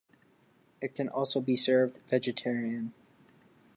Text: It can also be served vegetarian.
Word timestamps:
It 0.81 0.95
can 0.95 1.09
also 1.09 1.39
be 1.41 1.55
served 1.55 1.99
vegetarian. 2.09 2.91